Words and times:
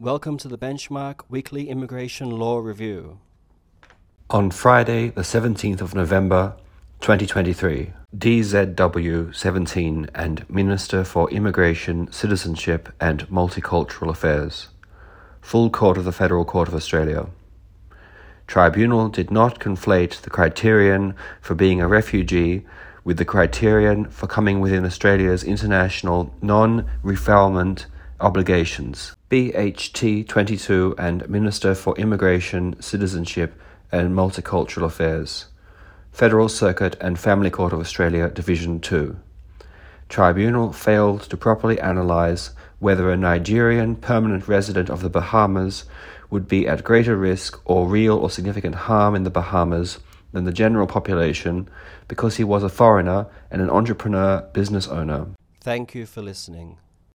Welcome 0.00 0.36
to 0.38 0.46
the 0.46 0.56
Benchmark 0.56 1.22
Weekly 1.28 1.68
Immigration 1.68 2.30
Law 2.30 2.58
Review. 2.58 3.18
On 4.30 4.52
Friday, 4.52 5.08
the 5.08 5.22
17th 5.22 5.80
of 5.80 5.92
November 5.92 6.54
2023, 7.00 7.92
DZW 8.16 9.34
17 9.34 10.08
and 10.14 10.48
Minister 10.48 11.02
for 11.02 11.28
Immigration, 11.30 12.12
Citizenship 12.12 12.90
and 13.00 13.26
Multicultural 13.28 14.10
Affairs. 14.10 14.68
Full 15.40 15.68
Court 15.68 15.98
of 15.98 16.04
the 16.04 16.12
Federal 16.12 16.44
Court 16.44 16.68
of 16.68 16.76
Australia. 16.76 17.26
Tribunal 18.46 19.08
did 19.08 19.32
not 19.32 19.58
conflate 19.58 20.20
the 20.20 20.30
criterion 20.30 21.16
for 21.40 21.56
being 21.56 21.80
a 21.80 21.88
refugee 21.88 22.64
with 23.02 23.16
the 23.16 23.24
criterion 23.24 24.08
for 24.10 24.28
coming 24.28 24.60
within 24.60 24.84
Australia's 24.84 25.42
international 25.42 26.32
non 26.40 26.88
refoulement 27.02 27.86
obligations. 28.20 29.14
BHT 29.30 30.26
22 30.26 30.94
and 30.98 31.28
Minister 31.28 31.74
for 31.74 31.96
Immigration, 31.96 32.80
Citizenship 32.80 33.60
and 33.92 34.14
Multicultural 34.14 34.84
Affairs. 34.84 35.46
Federal 36.12 36.48
Circuit 36.48 36.96
and 37.00 37.18
Family 37.18 37.50
Court 37.50 37.72
of 37.72 37.80
Australia, 37.80 38.28
Division 38.28 38.80
2. 38.80 39.16
Tribunal 40.08 40.72
failed 40.72 41.22
to 41.22 41.36
properly 41.36 41.78
analyse 41.78 42.50
whether 42.78 43.10
a 43.10 43.16
Nigerian 43.16 43.94
permanent 43.96 44.48
resident 44.48 44.88
of 44.88 45.02
the 45.02 45.10
Bahamas 45.10 45.84
would 46.30 46.48
be 46.48 46.66
at 46.66 46.84
greater 46.84 47.16
risk 47.16 47.60
or 47.64 47.86
real 47.86 48.16
or 48.16 48.30
significant 48.30 48.74
harm 48.74 49.14
in 49.14 49.24
the 49.24 49.30
Bahamas 49.30 49.98
than 50.32 50.44
the 50.44 50.52
general 50.52 50.86
population 50.86 51.68
because 52.06 52.36
he 52.36 52.44
was 52.44 52.62
a 52.62 52.68
foreigner 52.68 53.26
and 53.50 53.62
an 53.62 53.70
entrepreneur 53.70 54.42
business 54.52 54.86
owner. 54.88 55.26
Thank 55.60 55.94
you 55.94 56.06
for 56.06 56.22
listening. 56.22 56.78